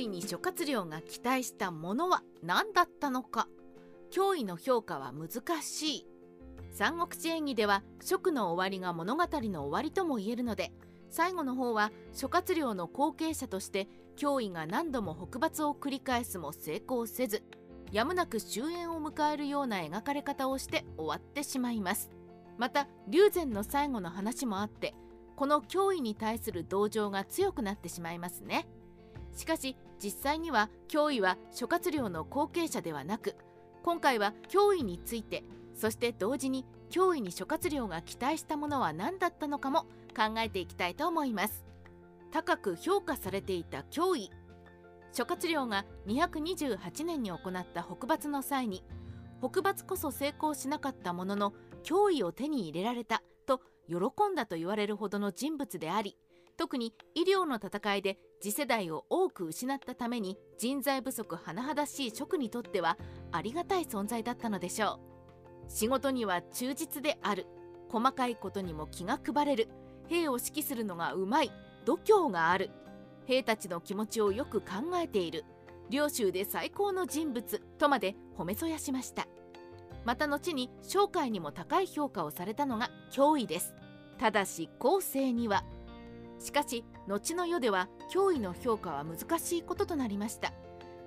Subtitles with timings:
[0.00, 3.48] 脅威に諸葛亮が期待したものは何だったのか。
[4.10, 6.06] 脅威の評価は難しい。
[6.72, 10.72] 三国志演義では蜀の終わりが物語の終わりとも言えるので
[11.10, 17.42] 最後の方は諸葛亮の後継者として脅威が何度も北伐を繰り返すも成功せず
[17.90, 22.08] やむなく終焉を迎えるような描かれ方をして終わってしまいます。
[22.56, 24.94] また龍禅の最後の話もあって
[25.36, 28.66] この脅威に対する同情が強くなってしまいますね。
[29.34, 33.36] しかし実際には脅威は諸葛亮の後継者ではなく
[33.82, 35.44] 今回は脅威について
[35.74, 39.82] そして同時に脅威に諸葛亮が期待したものは何だったのかも
[40.16, 41.70] 考えていきたいと思います。
[42.30, 44.30] 高く評価されていた脅威
[45.12, 48.84] 諸葛亮が228年に行った北伐の際に
[49.40, 53.96] 北伐こそ成功しなかったものの脅威を手に入れられたと喜
[54.30, 56.16] んだと言われるほどの人物であり
[56.56, 62.96] 特に医療の戦いで次世代を多く失ったために人材不足甚だしい職にとっては
[63.32, 64.98] ありがたい存在だったのでしょ
[65.66, 65.70] う。
[65.70, 67.46] 仕事には忠実である。
[67.90, 69.68] 細かいことにも気が配れる。
[70.08, 71.52] 兵を指揮するのがうまい。
[71.84, 72.70] 度胸がある。
[73.26, 75.44] 兵たちの気持ちをよく考えている。
[75.90, 77.60] 領州で最高の人物。
[77.78, 79.28] とまで褒めそやしました。
[80.04, 83.74] また後に商会にも高い評価をされたのが脅威です。
[84.18, 85.64] ただし後世には
[86.40, 90.52] しかし後の世では脅威の評価は難しいこととなりました。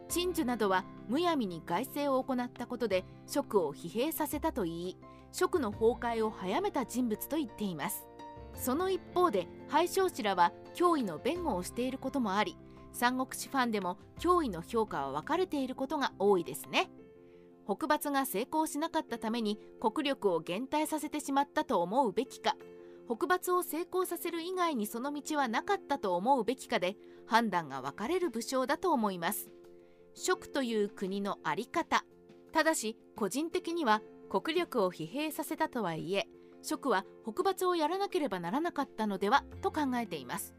[0.07, 4.97] 陳樹などはむやみに外政を行ったことで職を疲弊させたといい
[5.31, 8.05] 職の崩壊を早めた人物と言っています。
[8.53, 12.55] その一方で廃将士らは脅威の弁護をしていることもあり
[12.91, 16.91] 三国志ファンでも脅威の評価は分かれていることが多いですね。
[17.65, 22.55] 北伐が成功しなかったために国力を減退させてしまったと思うべきか。
[23.05, 29.49] 北伐を成功させる以外にその道はなかったと思うべきかで判断が分かれる武将だと思います。
[30.15, 32.05] 蜀という国の在り方
[32.51, 36.27] ただし個人的には国力を疲弊させたとはいえ
[36.61, 40.53] 蜀は北伐をやらなければならなかったのではと考えています。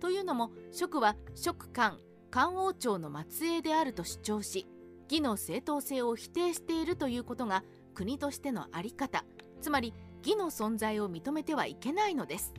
[0.00, 1.98] というのも蜀は蜀漢
[2.30, 4.66] 漢王朝の末裔であると主張し
[5.08, 9.24] 義の正当性を否定しているということが国としての在り方
[9.62, 9.94] つまり
[10.26, 12.52] 義の存在を認めてはいけないのです。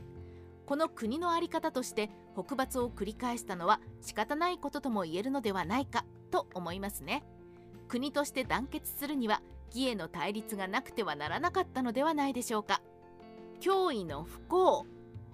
[0.64, 7.24] この国の在り方として北伐を繰り返したのは仕方ないこととも言えるのではないかと思いますね。
[7.86, 12.80] 国として団結するには義への対立がなくてはならなかったのではないでしょうか。
[13.60, 14.86] 脅威の不幸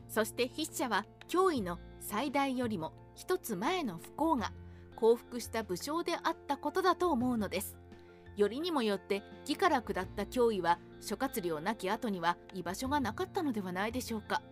[0.09, 4.53] そして筆者は脅威の最大よりも一つ前の不幸が
[4.97, 7.77] 降伏した武将であったことだと思うのです。
[8.37, 14.43] よりにもよって義から下った脅威は諸葛亮なき後には居場所がなかったのではないでしょうか。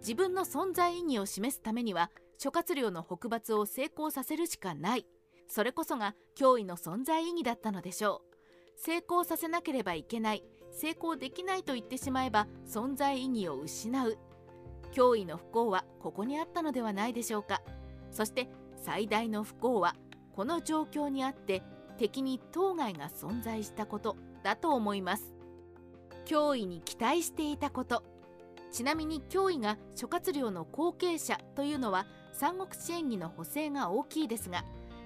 [0.00, 5.06] 自分の存在意義を示すためには諸葛亮の北伐を成功させるしかない。
[5.48, 8.32] それこそが脅威の存在意義だったのでしょう。
[8.76, 10.42] 成功させなければいけない。
[10.72, 14.18] 成功できないと言ってしまえば存在意義を失う。
[14.92, 17.62] 脅威の不幸はここにあったのではないでしょうか。
[18.10, 19.94] そして最大の不幸は
[20.34, 21.62] この状況にあって
[22.02, 25.32] 敵に当該が存在したことだと思います
[26.26, 28.02] 脅威に期待していたこと
[28.72, 34.64] ちなみに脅威が諸葛亮の後継者というのは三国志演義の補正が大きいですが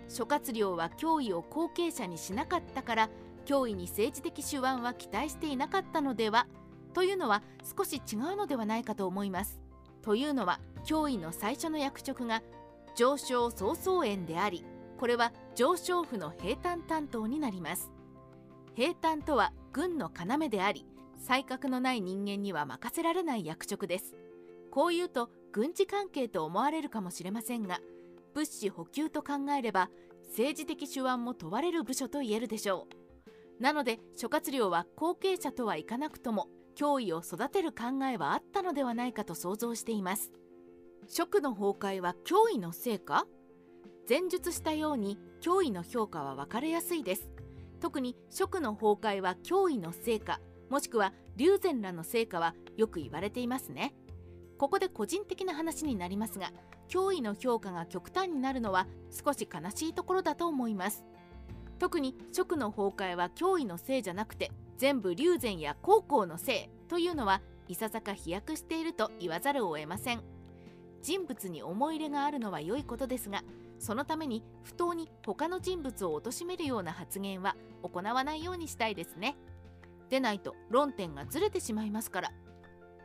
[0.09, 3.11] 諸葛亮は脅威を後継者にしなかったから
[3.45, 6.47] 脅威に政治的手腕は期待していなかったのでは
[6.95, 7.43] というのは
[7.77, 9.61] 少し違うのではないかと思います。
[10.01, 12.43] というのは脅威の最初の役職が
[12.95, 14.65] 上昇曹操園であり
[14.99, 17.91] これは上昇府の平坦担当になります。
[18.75, 20.87] 平坦とは軍の要であり
[21.19, 24.15] 才覚のない人間には任せられない役職です。
[24.71, 27.81] こう言うと軍事関係と思われるかもしれませんが
[28.35, 29.89] 物資補給と考えれば
[30.29, 32.87] 政治的手腕も問われる部署と言えるでしょ
[33.59, 33.63] う。
[33.63, 40.31] なので諸葛亮は後継者とはいかなくとも脅威を育てる考えはあったのではないかと想像しています
[41.09, 43.27] 蜀の崩壊は脅威のせいか？
[44.09, 47.29] 前述したように脅威の評価は分かれやすいです。
[47.81, 53.95] 特に蜀の崩壊は脅威の成果もしくは龍禅らの成果はよく言われていますね。
[54.59, 56.53] ここで個人的な話になりますが
[56.89, 61.05] 脅威の評価が極端になるのは少し悲しいところだと思います。
[61.81, 70.23] 特に蜀の崩壊は脅威のせいじゃなくて全部龍禅や高校のせいというのはいささか飛躍していると言わざるを得ません。
[71.03, 73.43] 人物に思い入れがあるのは良いことですが
[73.79, 79.37] そのために不当に他の人物を貶めるような発言は行わないようにしたいですね。
[80.09, 82.33] でないと論点がずれてしまいますから。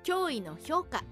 [0.04, 1.04] 脅威の評価。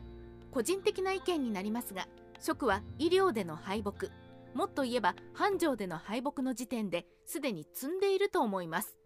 [0.52, 2.08] 個人的な意見になりますが
[2.40, 4.08] 職は医療での敗北。
[4.54, 8.98] もっと言えば繁盛での敗北の時点ですでに積んでいると思います。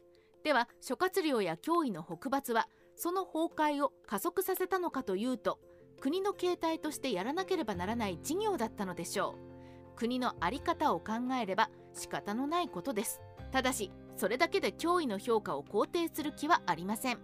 [0.44, 5.60] では諸葛亮や脅威の北伐はその崩壊を加速させたのかというと
[6.00, 9.53] 国の形態としてやらなければならない事業だったのでしょう。
[9.96, 13.22] 国の在り方を考えれば仕方のないことです。
[13.52, 17.20] ただしそれだけで脅威の評価を肯定する気はありません。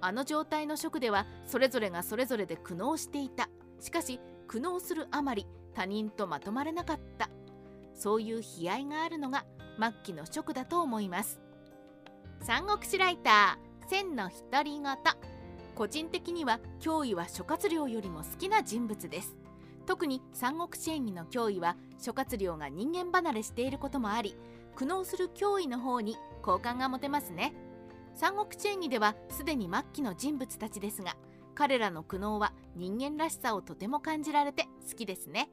[0.00, 3.48] あの状態の職ではそれぞれがそれぞれで苦悩していた。
[3.80, 7.28] しかし苦悩するあまり他人とまとまれなかった。
[7.94, 9.44] そういう悲哀があるのが
[9.78, 11.40] 末期の職だと思います。
[12.42, 14.96] 三国志ライター千の独り言。
[15.74, 19.36] 個人的には脅威は諸葛亮よりも好きな人物です。
[19.86, 24.36] 特に三国志演義の脅威は諸葛亮が人間離れしていることもあり
[24.74, 27.54] 苦悩する脅威の方に好感が持てますね
[28.14, 31.16] 三国志演義ではすでに末期の人物たちですが
[31.54, 35.48] 彼らの苦悩は人間らしさをとても感じられて好きですね。